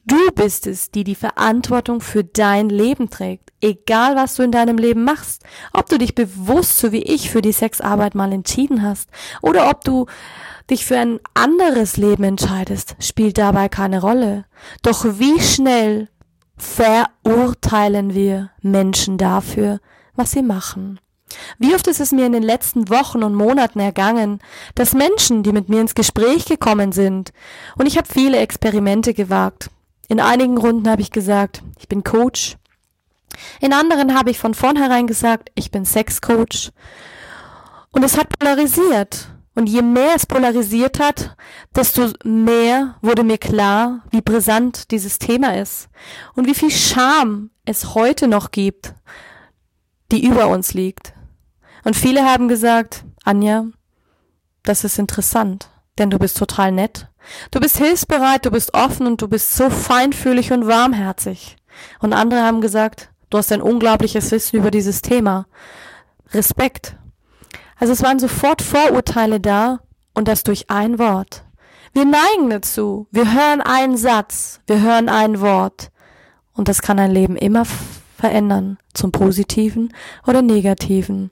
Du 0.06 0.30
bist 0.34 0.66
es, 0.66 0.90
die 0.90 1.04
die 1.04 1.14
Verantwortung 1.14 2.00
für 2.00 2.24
dein 2.24 2.68
Leben 2.68 3.08
trägt, 3.08 3.52
egal 3.62 4.16
was 4.16 4.34
du 4.34 4.42
in 4.42 4.52
deinem 4.52 4.76
Leben 4.76 5.04
machst. 5.04 5.44
Ob 5.72 5.88
du 5.88 5.96
dich 5.96 6.14
bewusst, 6.14 6.78
so 6.78 6.92
wie 6.92 7.02
ich, 7.02 7.30
für 7.30 7.40
die 7.40 7.52
Sexarbeit 7.52 8.14
mal 8.14 8.32
entschieden 8.32 8.82
hast 8.82 9.08
oder 9.40 9.70
ob 9.70 9.82
du 9.84 10.06
dich 10.70 10.84
für 10.84 10.98
ein 10.98 11.20
anderes 11.32 11.96
Leben 11.96 12.24
entscheidest, 12.24 12.96
spielt 12.98 13.38
dabei 13.38 13.68
keine 13.68 14.00
Rolle. 14.00 14.44
Doch 14.82 15.04
wie 15.04 15.40
schnell 15.40 16.08
verurteilen 16.56 18.14
wir 18.14 18.50
Menschen 18.60 19.16
dafür, 19.16 19.80
was 20.14 20.32
sie 20.32 20.42
machen. 20.42 21.00
Wie 21.58 21.74
oft 21.74 21.86
ist 21.86 22.00
es 22.00 22.12
mir 22.12 22.26
in 22.26 22.32
den 22.32 22.42
letzten 22.42 22.88
Wochen 22.88 23.22
und 23.22 23.34
Monaten 23.34 23.80
ergangen, 23.80 24.40
dass 24.74 24.92
Menschen, 24.92 25.42
die 25.42 25.52
mit 25.52 25.68
mir 25.68 25.80
ins 25.80 25.94
Gespräch 25.94 26.46
gekommen 26.46 26.92
sind, 26.92 27.32
und 27.76 27.86
ich 27.86 27.96
habe 27.96 28.08
viele 28.10 28.38
Experimente 28.38 29.14
gewagt. 29.14 29.70
In 30.08 30.20
einigen 30.20 30.58
Runden 30.58 30.88
habe 30.88 31.02
ich 31.02 31.10
gesagt, 31.10 31.62
ich 31.78 31.88
bin 31.88 32.04
Coach, 32.04 32.56
In 33.60 33.72
anderen 33.72 34.16
habe 34.16 34.30
ich 34.30 34.38
von 34.38 34.54
vornherein 34.54 35.06
gesagt, 35.06 35.50
ich 35.54 35.70
bin 35.70 35.84
Sexcoach. 35.84 36.70
Und 37.90 38.04
es 38.04 38.16
hat 38.16 38.38
polarisiert. 38.38 39.28
Und 39.56 39.68
je 39.68 39.82
mehr 39.82 40.14
es 40.16 40.26
polarisiert 40.26 40.98
hat, 40.98 41.36
desto 41.76 42.08
mehr 42.24 42.96
wurde 43.02 43.22
mir 43.22 43.38
klar, 43.38 44.02
wie 44.10 44.20
brisant 44.20 44.90
dieses 44.90 45.20
Thema 45.20 45.56
ist 45.56 45.88
und 46.34 46.48
wie 46.48 46.54
viel 46.54 46.72
Scham 46.72 47.50
es 47.64 47.94
heute 47.94 48.26
noch 48.26 48.50
gibt, 48.50 48.94
die 50.10 50.26
über 50.26 50.48
uns 50.48 50.74
liegt. 50.74 51.14
Und 51.84 51.96
viele 51.96 52.24
haben 52.24 52.48
gesagt, 52.48 53.04
Anja, 53.24 53.66
das 54.62 54.84
ist 54.84 54.98
interessant, 54.98 55.68
denn 55.98 56.10
du 56.10 56.18
bist 56.18 56.36
total 56.36 56.72
nett. 56.72 57.08
Du 57.50 57.60
bist 57.60 57.78
hilfsbereit, 57.78 58.44
du 58.44 58.50
bist 58.50 58.74
offen 58.74 59.06
und 59.06 59.22
du 59.22 59.28
bist 59.28 59.54
so 59.54 59.70
feinfühlig 59.70 60.52
und 60.52 60.66
warmherzig. 60.66 61.56
Und 62.00 62.12
andere 62.12 62.42
haben 62.42 62.60
gesagt, 62.60 63.10
du 63.30 63.38
hast 63.38 63.52
ein 63.52 63.62
unglaubliches 63.62 64.30
Wissen 64.30 64.56
über 64.56 64.70
dieses 64.70 65.02
Thema. 65.02 65.46
Respekt. 66.32 66.96
Also 67.76 67.92
es 67.92 68.02
waren 68.02 68.18
sofort 68.18 68.62
Vorurteile 68.62 69.40
da 69.40 69.80
und 70.14 70.28
das 70.28 70.42
durch 70.42 70.70
ein 70.70 70.98
Wort. 70.98 71.44
Wir 71.92 72.04
neigen 72.04 72.50
dazu. 72.50 73.06
Wir 73.10 73.32
hören 73.32 73.60
einen 73.60 73.96
Satz, 73.96 74.60
wir 74.66 74.80
hören 74.80 75.08
ein 75.08 75.40
Wort 75.40 75.90
und 76.52 76.68
das 76.68 76.82
kann 76.82 76.98
ein 76.98 77.10
Leben 77.10 77.36
immer 77.36 77.64
verändern, 78.16 78.78
zum 78.94 79.12
Positiven 79.12 79.92
oder 80.26 80.42
Negativen. 80.42 81.30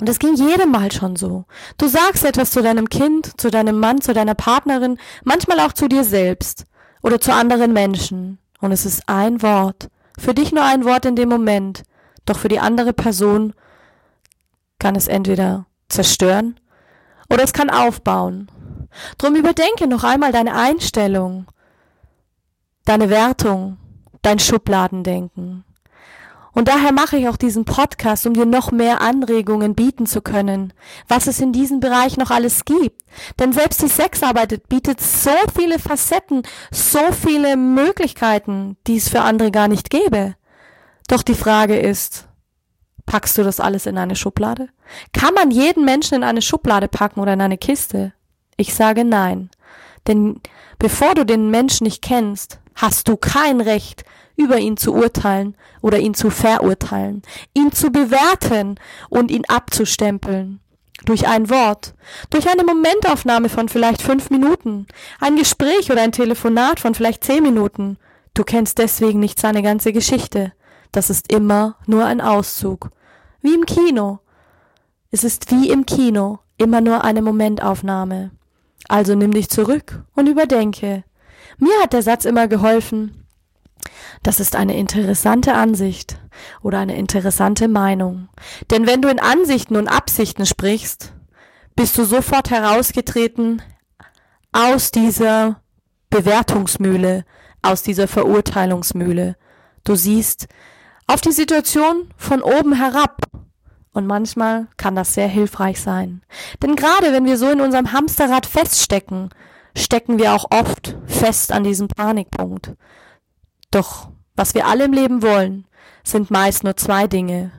Und 0.00 0.08
es 0.08 0.18
ging 0.18 0.34
jedem 0.34 0.70
Mal 0.70 0.92
schon 0.92 1.16
so. 1.16 1.44
Du 1.76 1.88
sagst 1.88 2.24
etwas 2.24 2.50
zu 2.50 2.62
deinem 2.62 2.88
Kind, 2.88 3.40
zu 3.40 3.50
deinem 3.50 3.80
Mann, 3.80 4.00
zu 4.00 4.14
deiner 4.14 4.34
Partnerin, 4.34 4.98
manchmal 5.24 5.60
auch 5.60 5.72
zu 5.72 5.88
dir 5.88 6.04
selbst 6.04 6.64
oder 7.02 7.20
zu 7.20 7.32
anderen 7.32 7.72
Menschen. 7.72 8.38
Und 8.60 8.72
es 8.72 8.86
ist 8.86 9.08
ein 9.08 9.42
Wort. 9.42 9.88
Für 10.18 10.34
dich 10.34 10.52
nur 10.52 10.64
ein 10.64 10.84
Wort 10.84 11.04
in 11.04 11.16
dem 11.16 11.28
Moment. 11.28 11.82
Doch 12.26 12.38
für 12.38 12.48
die 12.48 12.60
andere 12.60 12.92
Person 12.92 13.54
kann 14.78 14.94
es 14.94 15.08
entweder 15.08 15.66
zerstören 15.88 16.60
oder 17.30 17.42
es 17.42 17.52
kann 17.52 17.70
aufbauen. 17.70 18.50
Drum 19.18 19.34
überdenke 19.34 19.86
noch 19.86 20.04
einmal 20.04 20.32
deine 20.32 20.54
Einstellung, 20.54 21.46
deine 22.84 23.10
Wertung, 23.10 23.78
dein 24.22 24.38
Schubladendenken. 24.38 25.64
Und 26.52 26.68
daher 26.68 26.92
mache 26.92 27.16
ich 27.16 27.28
auch 27.28 27.36
diesen 27.36 27.64
Podcast, 27.64 28.26
um 28.26 28.34
dir 28.34 28.46
noch 28.46 28.72
mehr 28.72 29.00
Anregungen 29.00 29.74
bieten 29.74 30.06
zu 30.06 30.22
können, 30.22 30.72
was 31.06 31.26
es 31.26 31.40
in 31.40 31.52
diesem 31.52 31.80
Bereich 31.80 32.16
noch 32.16 32.30
alles 32.30 32.64
gibt. 32.64 33.02
Denn 33.38 33.52
selbst 33.52 33.82
die 33.82 33.88
Sexarbeit 33.88 34.68
bietet 34.68 35.00
so 35.00 35.30
viele 35.56 35.78
Facetten, 35.78 36.42
so 36.70 37.12
viele 37.12 37.56
Möglichkeiten, 37.56 38.76
die 38.86 38.96
es 38.96 39.08
für 39.08 39.20
andere 39.20 39.50
gar 39.50 39.68
nicht 39.68 39.90
gäbe. 39.90 40.34
Doch 41.08 41.22
die 41.22 41.34
Frage 41.34 41.78
ist, 41.78 42.28
Packst 43.08 43.38
du 43.38 43.42
das 43.42 43.58
alles 43.58 43.86
in 43.86 43.96
eine 43.96 44.16
Schublade? 44.16 44.68
Kann 45.14 45.32
man 45.32 45.50
jeden 45.50 45.86
Menschen 45.86 46.16
in 46.16 46.24
eine 46.24 46.42
Schublade 46.42 46.88
packen 46.88 47.20
oder 47.20 47.32
in 47.32 47.40
eine 47.40 47.56
Kiste? 47.56 48.12
Ich 48.58 48.74
sage 48.74 49.02
nein. 49.02 49.48
Denn 50.06 50.42
bevor 50.78 51.14
du 51.14 51.24
den 51.24 51.50
Menschen 51.50 51.84
nicht 51.84 52.02
kennst, 52.02 52.60
hast 52.74 53.08
du 53.08 53.16
kein 53.16 53.62
Recht, 53.62 54.04
über 54.38 54.58
ihn 54.58 54.76
zu 54.76 54.94
urteilen 54.94 55.56
oder 55.82 55.98
ihn 55.98 56.14
zu 56.14 56.30
verurteilen, 56.30 57.22
ihn 57.54 57.72
zu 57.72 57.90
bewerten 57.90 58.76
und 59.10 59.30
ihn 59.30 59.44
abzustempeln. 59.46 60.60
Durch 61.04 61.28
ein 61.28 61.50
Wort, 61.50 61.94
durch 62.30 62.48
eine 62.48 62.64
Momentaufnahme 62.64 63.48
von 63.48 63.68
vielleicht 63.68 64.02
fünf 64.02 64.30
Minuten, 64.30 64.86
ein 65.20 65.36
Gespräch 65.36 65.90
oder 65.90 66.02
ein 66.02 66.12
Telefonat 66.12 66.80
von 66.80 66.94
vielleicht 66.94 67.24
zehn 67.24 67.42
Minuten. 67.42 67.98
Du 68.34 68.44
kennst 68.44 68.78
deswegen 68.78 69.20
nicht 69.20 69.38
seine 69.38 69.62
ganze 69.62 69.92
Geschichte. 69.92 70.52
Das 70.92 71.10
ist 71.10 71.32
immer 71.32 71.76
nur 71.86 72.04
ein 72.04 72.20
Auszug. 72.20 72.90
Wie 73.42 73.54
im 73.54 73.66
Kino. 73.66 74.20
Es 75.10 75.24
ist 75.24 75.50
wie 75.50 75.70
im 75.70 75.86
Kino, 75.86 76.40
immer 76.56 76.80
nur 76.80 77.04
eine 77.04 77.22
Momentaufnahme. 77.22 78.30
Also 78.88 79.14
nimm 79.14 79.32
dich 79.32 79.48
zurück 79.48 80.02
und 80.14 80.28
überdenke. 80.28 81.04
Mir 81.58 81.80
hat 81.82 81.92
der 81.92 82.02
Satz 82.02 82.24
immer 82.24 82.48
geholfen. 82.48 83.17
Das 84.22 84.40
ist 84.40 84.56
eine 84.56 84.76
interessante 84.76 85.54
Ansicht 85.54 86.18
oder 86.62 86.78
eine 86.78 86.96
interessante 86.96 87.68
Meinung. 87.68 88.28
Denn 88.70 88.86
wenn 88.86 89.02
du 89.02 89.08
in 89.08 89.20
Ansichten 89.20 89.76
und 89.76 89.88
Absichten 89.88 90.46
sprichst, 90.46 91.12
bist 91.76 91.96
du 91.98 92.04
sofort 92.04 92.50
herausgetreten 92.50 93.62
aus 94.52 94.90
dieser 94.90 95.60
Bewertungsmühle, 96.10 97.24
aus 97.62 97.82
dieser 97.82 98.08
Verurteilungsmühle. 98.08 99.36
Du 99.84 99.94
siehst, 99.94 100.48
auf 101.08 101.20
die 101.20 101.32
Situation 101.32 102.12
von 102.16 102.42
oben 102.42 102.74
herab. 102.74 103.22
Und 103.92 104.06
manchmal 104.06 104.68
kann 104.76 104.94
das 104.94 105.14
sehr 105.14 105.26
hilfreich 105.26 105.80
sein. 105.80 106.22
Denn 106.62 106.76
gerade 106.76 107.12
wenn 107.12 107.24
wir 107.24 107.36
so 107.36 107.50
in 107.50 107.60
unserem 107.60 107.92
Hamsterrad 107.92 108.46
feststecken, 108.46 109.30
stecken 109.76 110.18
wir 110.18 110.34
auch 110.34 110.50
oft 110.50 110.96
fest 111.06 111.50
an 111.50 111.64
diesem 111.64 111.88
Panikpunkt. 111.88 112.74
Doch 113.70 114.10
was 114.36 114.54
wir 114.54 114.66
alle 114.66 114.84
im 114.84 114.92
Leben 114.92 115.22
wollen, 115.22 115.66
sind 116.04 116.30
meist 116.30 116.64
nur 116.64 116.76
zwei 116.76 117.06
Dinge. 117.06 117.50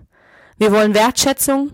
Wir 0.57 0.71
wollen 0.71 0.93
Wertschätzung 0.93 1.71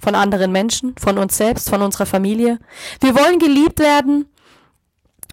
von 0.00 0.14
anderen 0.14 0.50
Menschen, 0.52 0.94
von 0.98 1.18
uns 1.18 1.36
selbst, 1.36 1.68
von 1.68 1.82
unserer 1.82 2.06
Familie. 2.06 2.58
Wir 3.00 3.14
wollen 3.14 3.38
geliebt 3.38 3.78
werden 3.78 4.26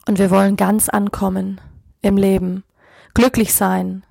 und 0.07 0.19
wir 0.19 0.29
wollen 0.29 0.57
ganz 0.57 0.89
ankommen 0.89 1.61
im 2.01 2.17
Leben, 2.17 2.63
glücklich 3.13 3.53
sein, 3.53 4.05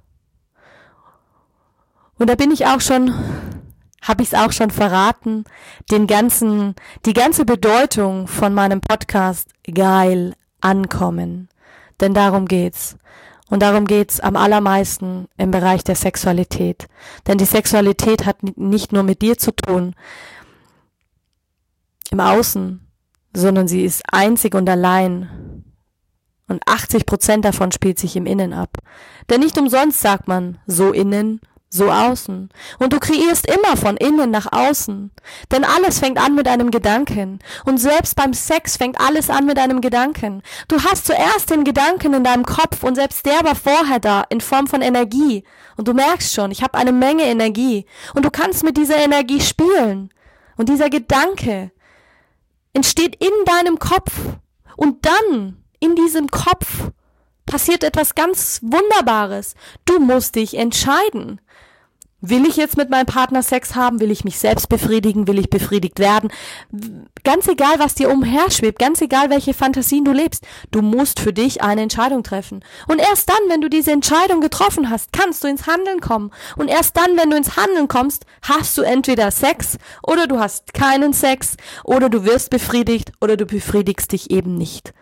und 2.23 2.29
da 2.29 2.37
bin 2.37 2.53
ich 2.53 2.67
auch 2.67 2.81
schon, 2.81 3.13
habe 4.01 4.23
ich 4.23 4.33
es 4.33 4.39
auch 4.39 4.53
schon 4.53 4.71
verraten, 4.71 5.43
den 5.91 6.07
ganzen, 6.07 6.77
die 7.05 7.15
ganze 7.15 7.45
Bedeutung 7.45 8.29
von 8.29 8.55
meinem 8.55 8.81
Podcast 8.81 9.49
geil 9.69 10.35
ankommen. 10.61 11.49
Denn 12.01 12.15
darum 12.15 12.47
geht's. 12.47 12.97
Und 13.53 13.61
darum 13.61 13.85
geht's 13.85 14.19
am 14.19 14.35
allermeisten 14.37 15.29
im 15.37 15.51
Bereich 15.51 15.85
der 15.85 15.95
Sexualität. 15.95 16.89
Denn 17.27 17.37
die 17.37 17.45
Sexualität 17.45 18.25
hat 18.25 18.39
nicht 18.57 18.93
nur 18.93 19.03
mit 19.03 19.21
dir 19.21 19.37
zu 19.37 19.55
tun 19.55 19.95
im 22.11 22.21
Außen, 22.21 22.81
sondern 23.37 23.69
sie 23.69 23.85
ist 23.85 24.05
einzig 24.11 24.55
und 24.55 24.71
allein. 24.71 25.65
Und 26.49 26.63
80 26.67 27.05
Prozent 27.05 27.45
davon 27.45 27.73
spielt 27.73 27.99
sich 27.99 28.17
im 28.17 28.25
Innen 28.25 28.55
ab. 28.55 28.79
Denn 29.29 29.41
nicht 29.41 29.59
umsonst 29.59 30.01
sagt 30.01 30.29
man 30.29 30.57
so 30.67 30.91
innen 30.91 31.43
so 31.73 31.91
außen. 31.91 32.51
Und 32.79 32.93
du 32.93 33.01
kreierst 33.01 33.47
immer 33.47 33.77
von 33.77 33.97
innen 33.97 34.31
nach 34.31 34.53
außen. 34.53 35.11
Denn 35.51 35.65
alles 35.65 35.99
fängt 35.99 36.19
an 36.19 36.35
mit 36.35 36.47
einem 36.47 36.71
Gedanken. 36.71 37.39
Und 37.65 37.79
selbst 37.79 38.15
beim 38.15 38.35
Sex 38.35 38.77
fängt 38.77 39.01
alles 39.01 39.31
an 39.31 39.47
mit 39.47 39.59
einem 39.59 39.81
Gedanken. 39.81 40.43
Du 40.69 40.83
hast 40.83 41.07
zuerst 41.07 41.51
den 41.51 41.65
Gedanken 41.65 42.13
in 42.13 42.25
deinem 42.25 42.45
Kopf 42.45 42.83
und 42.83 42.95
selbst 42.95 43.25
der 43.25 43.43
war 43.43 43.55
vorher 43.55 43.99
da 43.99 44.25
in 44.29 44.43
Form 44.43 44.67
von 44.67 44.83
Energie. 44.83 45.45
Und 45.77 45.89
du 45.89 45.95
merkst 45.95 46.35
schon, 46.35 46.51
ich 46.51 46.63
habe 46.63 46.77
eine 46.77 46.93
Menge 46.93 47.25
Energie. 47.25 47.87
Und 48.15 48.25
du 48.25 48.31
kannst 48.31 48.65
mit 48.65 48.77
dieser 48.77 48.99
Energie 48.99 49.41
spielen. 49.41 50.11
Und 50.59 50.69
dieser 50.69 50.91
Gedanke 50.91 51.73
entsteht 52.75 53.17
in 53.17 53.33
deinem 53.47 53.79
Kopf. 53.79 54.13
Und 54.77 55.07
dann 55.07 55.57
in 55.81 55.97
diesem 55.97 56.29
Kopf 56.29 56.91
passiert 57.47 57.83
etwas 57.83 58.15
ganz 58.15 58.61
Wunderbares. 58.63 59.55
Du 59.87 59.99
musst 59.99 60.37
dich 60.37 60.57
entscheiden. 60.57 61.41
Will 62.25 62.47
ich 62.47 62.57
jetzt 62.57 62.77
mit 62.77 62.89
meinem 62.89 63.07
Partner 63.07 63.43
Sex 63.43 63.75
haben? 63.75 63.99
Will 63.99 64.13
ich 64.13 64.23
mich 64.23 64.39
selbst 64.39 64.69
befriedigen? 64.69 65.27
Will 65.27 65.41
ich 65.41 65.51
befriedigt 65.51 65.99
werden? 65.99 66.31
Ganz 67.25 67.49
egal, 67.49 67.81
was 67.81 67.97
dir 67.97 68.11
umherschwebt, 68.11 68.79
ganz 68.79 69.01
egal, 69.01 69.29
welche 69.29 69.55
Fantasien 69.55 70.05
du 70.05 70.13
lebst, 70.13 70.47
du 70.71 70.83
musst 70.83 71.19
für 71.19 71.33
dich 71.33 71.63
eine 71.63 71.83
Entscheidung 71.83 72.23
treffen. 72.23 72.65
Und 72.87 73.01
erst 73.01 73.29
dann, 73.29 73.49
wenn 73.49 73.61
du 73.61 73.69
diese 73.69 73.91
Entscheidung 73.91 74.41
getroffen 74.41 74.89
hast, 74.89 75.13
kannst 75.13 75.43
du 75.43 75.49
ins 75.49 75.67
Handeln 75.67 76.01
kommen. 76.01 76.31
Und 76.57 76.69
erst 76.69 76.97
dann, 76.97 77.17
wenn 77.17 77.29
du 77.29 77.37
ins 77.37 77.57
Handeln 77.57 77.89
kommst, 77.89 78.25
hast 78.43 78.79
du 78.79 78.83
entweder 78.83 79.33
Sex 79.33 79.77
oder 80.07 80.29
du 80.29 80.39
hast 80.39 80.75
keinen 80.75 81.13
Sex 81.13 81.57
oder 81.83 82.09
du 82.09 82.25
wirst 82.25 82.51
befriedigt 82.51 83.11
oder 83.21 83.37
du 83.37 83.47
befriedigst 83.47 84.13
dich 84.13 84.31
eben 84.31 84.57
nicht. 84.57 84.95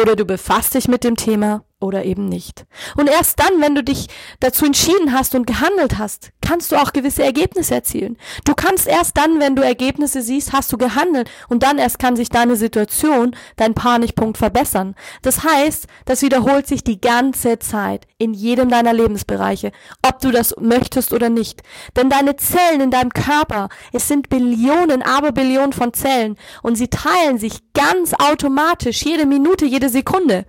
Oder 0.00 0.16
du 0.16 0.24
befasst 0.24 0.74
dich 0.74 0.88
mit 0.88 1.04
dem 1.04 1.14
Thema 1.14 1.62
oder 1.80 2.04
eben 2.04 2.26
nicht. 2.26 2.66
Und 2.96 3.08
erst 3.08 3.40
dann, 3.40 3.60
wenn 3.60 3.74
du 3.74 3.82
dich 3.82 4.06
dazu 4.38 4.66
entschieden 4.66 5.12
hast 5.12 5.34
und 5.34 5.46
gehandelt 5.46 5.98
hast, 5.98 6.30
kannst 6.42 6.72
du 6.72 6.76
auch 6.76 6.92
gewisse 6.92 7.22
Ergebnisse 7.22 7.74
erzielen. 7.74 8.18
Du 8.44 8.54
kannst 8.54 8.86
erst 8.86 9.16
dann, 9.16 9.40
wenn 9.40 9.56
du 9.56 9.62
Ergebnisse 9.62 10.20
siehst, 10.20 10.52
hast 10.52 10.72
du 10.72 10.78
gehandelt 10.78 11.30
und 11.48 11.62
dann 11.62 11.78
erst 11.78 11.98
kann 11.98 12.16
sich 12.16 12.28
deine 12.28 12.56
Situation, 12.56 13.34
dein 13.56 13.74
Panikpunkt 13.74 14.36
verbessern. 14.36 14.94
Das 15.22 15.42
heißt, 15.42 15.86
das 16.04 16.22
wiederholt 16.22 16.66
sich 16.66 16.84
die 16.84 17.00
ganze 17.00 17.58
Zeit 17.58 18.06
in 18.18 18.34
jedem 18.34 18.68
deiner 18.68 18.92
Lebensbereiche, 18.92 19.72
ob 20.06 20.20
du 20.20 20.30
das 20.30 20.54
möchtest 20.60 21.12
oder 21.12 21.30
nicht. 21.30 21.62
Denn 21.96 22.10
deine 22.10 22.36
Zellen 22.36 22.82
in 22.82 22.90
deinem 22.90 23.10
Körper, 23.10 23.68
es 23.92 24.08
sind 24.08 24.28
Billionen, 24.28 25.02
aber 25.02 25.32
Billionen 25.32 25.72
von 25.72 25.94
Zellen 25.94 26.36
und 26.62 26.76
sie 26.76 26.88
teilen 26.88 27.38
sich 27.38 27.72
ganz 27.72 28.12
automatisch 28.14 29.02
jede 29.02 29.24
Minute, 29.24 29.64
jede 29.64 29.88
Sekunde. 29.88 30.44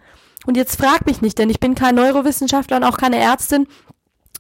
Und 0.46 0.58
jetzt 0.58 0.78
frag 0.78 1.06
mich 1.06 1.22
nicht, 1.22 1.38
denn 1.38 1.50
ich 1.50 1.60
bin 1.60 1.76
kein 1.76 1.96
Neurowissenschaftler 1.96 2.78
und 2.78 2.84
auch 2.84 2.98
keine 2.98 3.18
Ärztin. 3.18 3.68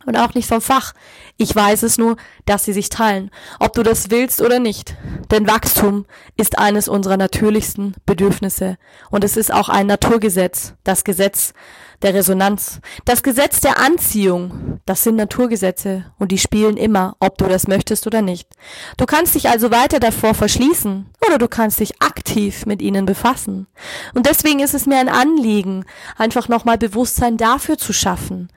Und 0.05 0.17
auch 0.17 0.34
nicht 0.34 0.48
vom 0.48 0.62
Fach. 0.62 0.93
Ich 1.38 1.55
weiß 1.55 1.84
es 1.84 1.98
nur, 1.98 2.17
dass 2.46 2.65
sie 2.65 2.74
sich 2.74 2.89
teilen, 2.89 3.31
ob 3.60 3.74
du 3.74 3.84
das 3.84 4.12
willst 4.12 4.41
oder 4.41 4.60
nicht. 4.60 4.96
Denn 5.31 5.48
Wachstum 5.48 6.05
ist 6.38 6.60
eines 6.60 6.88
unserer 6.88 7.17
natürlichsten 7.17 7.96
Bedürfnisse 8.05 8.77
und 9.10 9.24
es 9.24 9.38
ist 9.38 9.53
auch 9.53 9.70
ein 9.70 9.88
Naturgesetz, 9.88 10.74
das 10.84 11.03
Gesetz 11.03 11.53
der 12.01 12.13
Resonanz, 12.13 12.79
das 13.05 13.24
Gesetz 13.24 13.60
der 13.60 13.79
Anziehung. 13.79 14.79
Das 14.86 15.03
sind 15.03 15.15
Naturgesetze 15.15 16.05
und 16.17 16.31
die 16.31 16.38
spielen 16.38 16.77
immer, 16.77 17.15
ob 17.20 17.38
du 17.38 17.46
das 17.46 17.67
möchtest 17.67 18.08
oder 18.08 18.22
nicht. 18.22 18.50
Du 18.98 19.05
kannst 19.05 19.36
dich 19.36 19.50
also 19.50 19.72
weiter 19.72 20.00
davor 20.00 20.34
verschließen 20.34 21.10
oder 21.27 21.38
du 21.38 21.48
kannst 21.48 21.79
dich 21.79 22.01
aktiv 22.01 22.65
mit 22.65 22.81
ihnen 22.81 23.05
befassen. 23.05 23.67
Und 24.13 24.25
deswegen 24.25 24.60
ist 24.60 24.74
es 24.74 24.86
mir 24.86 24.98
ein 24.98 25.10
Anliegen, 25.10 25.86
einfach 26.17 26.48
nochmal 26.48 26.77
Bewusstsein 26.77 27.38
dafür 27.38 27.77
zu 27.77 27.93
schaffen, 27.93 28.51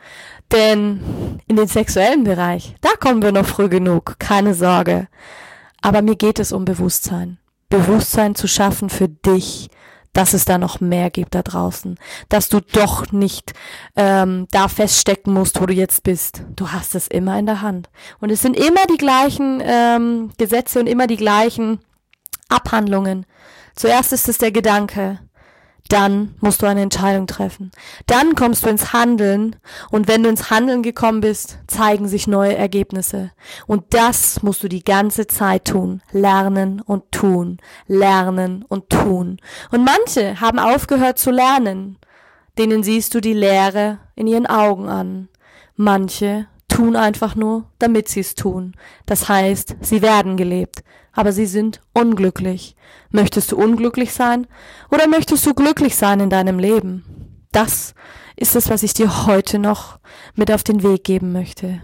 denn 0.53 1.41
in 1.47 1.57
den 1.57 1.69
sexuellen 1.69 2.25
Bereich, 2.25 2.75
da 2.81 2.91
kommen 2.99 3.23
wir 3.23 3.33
noch 3.33 3.47
früh 3.47 3.69
genug, 3.69 4.17
keine 4.19 4.55
Sorge. 4.55 5.09
Aber 5.83 6.03
mir 6.03 6.17
geht 6.17 6.39
es 6.39 6.53
um 6.53 6.65
Bewusstsein. 6.65 7.39
Bewusstsein 7.69 8.35
zu 8.35 8.47
schaffen 8.47 8.89
für 8.89 9.09
dich, 9.09 9.69
dass 10.15 10.33
es 10.33 10.45
da 10.45 10.59
noch 10.59 10.81
mehr 10.81 11.11
gibt 11.11 11.35
da 11.35 11.43
draußen, 11.43 11.99
dass 12.29 12.49
du 12.49 12.61
doch 12.61 13.13
nicht 13.13 13.53
ähm, 13.97 14.47
da 14.53 14.69
feststecken 14.69 15.35
musst, 15.35 15.61
wo 15.61 15.67
du 15.67 15.75
jetzt 15.75 16.05
bist. 16.05 16.43
Du 16.57 16.71
hast 16.71 16.95
es 16.95 17.09
immer 17.09 17.39
in 17.39 17.47
der 17.47 17.61
Hand. 17.61 17.91
Und 18.21 18.31
es 18.31 18.41
sind 18.41 18.57
immer 18.57 18.87
die 18.89 18.97
gleichen 18.97 19.61
ähm, 19.63 20.31
Gesetze 20.39 20.81
und 20.81 20.87
immer 20.87 21.07
die 21.07 21.17
gleichen 21.17 21.81
Abhandlungen. 22.49 23.27
Zuerst 23.75 24.13
ist 24.13 24.29
es 24.29 24.39
der 24.39 24.53
Gedanke, 24.53 25.19
dann 25.89 26.35
musst 26.41 26.63
du 26.63 26.67
eine 26.67 26.81
Entscheidung 26.81 27.27
treffen. 27.27 27.71
Dann 28.07 28.35
kommst 28.35 28.65
du 28.65 28.71
ins 28.71 28.93
Handeln 28.95 29.57
und 29.91 30.09
wenn 30.09 30.23
du 30.23 30.31
ins 30.31 30.51
Handeln 30.51 30.83
gekommen 30.83 31.21
bist, 31.21 31.59
zeigen 31.67 32.09
sich 32.09 32.27
neue 32.27 32.57
Ergebnisse. 32.57 33.33
Und 33.67 33.93
das 33.93 34.43
musst 34.43 34.63
du 34.63 34.69
die 34.69 34.83
ganze 34.83 35.27
Zeit 35.27 35.67
tun. 35.67 36.01
Lernen 36.11 36.81
und 36.81 37.13
tun. 37.13 37.59
Lernen 37.87 38.65
und 38.67 38.89
tun. 38.89 39.39
Und 39.71 39.85
manche 39.85 40.41
haben 40.41 40.59
aufgehört 40.59 41.19
zu 41.19 41.31
lernen. 41.31 41.99
Denen 42.57 42.83
siehst 42.83 43.15
du 43.15 43.21
die 43.21 43.35
Leere 43.35 43.99
in 44.15 44.27
ihren 44.27 44.47
Augen 44.47 44.89
an. 44.89 45.29
Manche 45.77 46.47
tun 46.75 46.97
einfach 46.97 47.35
nur, 47.35 47.65
damit 47.79 48.09
sie 48.09 48.21
es 48.21 48.35
tun. 48.35 48.75
Das 49.07 49.29
heißt, 49.29 49.77
sie 49.81 50.03
werden 50.03 50.37
gelebt 50.37 50.83
aber 51.15 51.33
sie 51.33 51.47
sind 51.47 51.81
unglücklich. 51.93 52.77
Möchtest 53.11 53.53
du 53.53 53.57
unglücklich 53.57 54.13
sein 54.13 54.47
oder 54.91 55.07
möchtest 55.07 55.47
du 55.47 55.55
glücklich 55.55 55.97
sein 55.97 56.21
in 56.21 56.31
deinem 56.31 56.59
Leben? 56.59 57.47
Das 57.53 57.95
ist 58.37 58.57
es, 58.57 58.69
was 58.69 58.83
ich 58.83 58.95
dir 58.95 59.27
heute 59.27 59.61
noch 59.61 60.01
mit 60.35 60.51
auf 60.51 60.65
den 60.65 60.83
Weg 60.83 61.05
geben 61.05 61.33
möchte. 61.33 61.81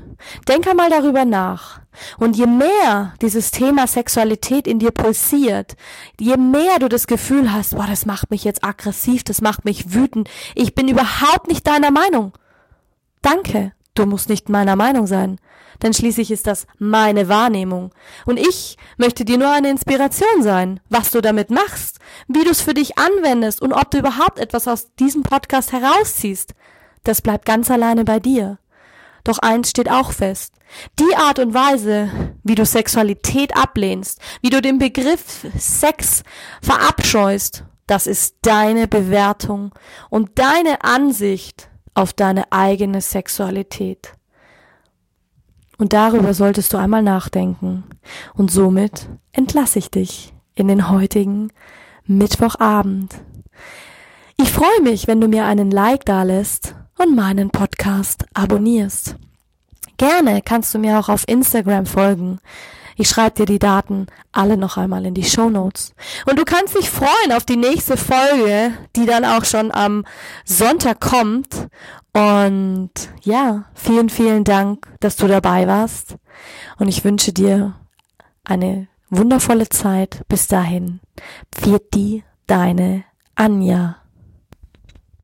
Denk 0.49 0.67
einmal 0.67 0.91
darüber 0.91 1.25
nach. 1.25 1.81
Und 2.19 2.37
je 2.37 2.47
mehr 2.47 3.15
dieses 3.23 3.53
Thema 3.53 3.87
Sexualität 3.87 4.67
in 4.67 4.81
dir 4.81 4.91
pulsiert, 4.91 5.77
je 6.19 6.37
mehr 6.37 6.81
du 6.81 6.89
das 6.89 7.07
Gefühl 7.07 7.53
hast, 7.53 7.77
boah, 7.77 7.87
das 7.87 8.05
macht 8.05 8.33
mich 8.33 8.43
jetzt 8.43 8.65
aggressiv, 8.65 9.23
das 9.23 9.41
macht 9.41 9.65
mich 9.65 9.95
wütend, 9.95 10.29
ich 10.57 10.75
bin 10.75 10.89
überhaupt 10.89 11.47
nicht 11.47 11.67
deiner 11.67 11.93
Meinung. 11.93 12.33
Danke, 13.23 13.73
du 14.01 14.07
musst 14.07 14.29
nicht 14.29 14.49
meiner 14.49 14.77
Meinung 14.77 15.07
sein 15.07 15.39
denn 15.83 15.95
schließlich 15.95 16.31
ist 16.31 16.47
das 16.47 16.67
meine 16.79 17.29
Wahrnehmung. 17.29 17.93
Und 18.27 18.39
ich 18.39 18.77
möchte 18.97 19.25
dir 19.25 19.39
nur 19.39 19.51
eine 19.51 19.71
Inspiration 19.71 20.43
sein, 20.43 20.81
was 20.89 21.11
du 21.11 21.21
damit 21.21 21.51
machst, 21.51 21.99
wie 22.29 22.45
du 22.45 22.51
es 22.51 22.61
für 22.61 22.75
dich 22.75 22.99
anwendest 22.99 23.63
und 23.63 23.73
ob 23.73 23.91
du 23.91 23.99
überhaupt 23.99 24.39
etwas 24.39 24.69
aus 24.69 24.95
diesem 24.97 25.23
Podcast 25.23 25.73
herausziehst. 25.73 26.55
Das 27.05 27.23
bleibt 27.23 27.47
ganz 27.47 27.71
alleine 27.71 28.05
bei 28.05 28.21
dir. 28.21 28.59
Doch 29.25 29.39
eins 29.39 29.71
steht 29.71 29.91
auch 29.91 30.13
fest. 30.13 30.55
Die 30.99 31.17
Art 31.17 31.39
und 31.39 31.53
Weise, 31.53 32.11
wie 32.43 32.55
du 32.55 32.65
Sexualität 32.65 33.57
ablehnst, 33.57 34.21
wie 34.41 34.51
du 34.51 34.63
den 34.63 34.79
Begriff 34.79 35.47
Sex 35.59 36.23
verabscheust, 36.63 37.65
das 37.87 38.07
ist 38.07 38.37
deine 38.43 38.87
Bewertung 38.87 39.75
und 40.11 40.39
deine 40.39 40.85
Ansicht 40.85 41.70
auf 42.01 42.13
deine 42.13 42.51
eigene 42.51 43.01
Sexualität. 43.01 44.15
Und 45.79 45.93
darüber 45.93 46.35
solltest 46.35 46.73
du 46.73 46.77
einmal 46.77 47.03
nachdenken. 47.03 47.85
Und 48.35 48.51
somit 48.51 49.09
entlasse 49.33 49.79
ich 49.79 49.91
dich 49.91 50.35
in 50.55 50.69
den 50.69 50.91
heutigen 50.91 51.53
Mittwochabend. 52.05 53.15
Ich 54.37 54.51
freue 54.51 54.83
mich, 54.83 55.07
wenn 55.07 55.21
du 55.21 55.29
mir 55.29 55.45
einen 55.45 55.71
Like 55.71 56.05
dalässt 56.05 56.75
und 56.99 57.15
meinen 57.15 57.51
Podcast 57.51 58.27
abonnierst. 58.35 59.17
Gerne 59.97 60.43
kannst 60.43 60.75
du 60.75 60.79
mir 60.79 60.99
auch 60.99 61.09
auf 61.09 61.25
Instagram 61.29 61.87
folgen. 61.87 62.41
Ich 62.97 63.09
schreibe 63.09 63.37
dir 63.37 63.47
die 63.47 63.59
Daten 63.59 64.07
alle 64.33 64.57
noch 64.57 64.77
einmal 64.77 65.07
in 65.07 65.15
die 65.15 65.25
Show 65.25 65.51
Notes. 65.51 65.95
Und 66.27 66.39
du 66.39 66.45
kannst 66.45 66.77
dich 66.77 66.91
freuen 66.91 67.33
auf 67.33 67.45
die 67.45 67.57
nächste 67.57 67.97
Folge, 67.97 68.73
die 68.97 69.07
dann 69.07 69.25
auch 69.25 69.45
schon 69.45 69.73
am 69.73 70.05
Sonntag 70.45 71.01
kommt. 71.01 71.69
Und 72.13 72.91
ja, 73.23 73.65
vielen, 73.75 74.09
vielen 74.09 74.45
Dank, 74.45 74.87
dass 75.01 75.17
du 75.17 75.27
dabei 75.27 75.67
warst. 75.67 76.17
Und 76.79 76.89
ich 76.89 77.05
wünsche 77.05 77.33
dir 77.33 77.75
eine 78.45 78.89
wundervolle 79.11 79.69
Zeit. 79.69 80.23
Bis 80.29 80.49
dahin. 80.49 81.01
Pfiat 81.53 82.25
deine 82.47 83.05
Anja. 83.35 84.00